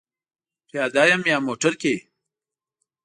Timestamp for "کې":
1.81-1.95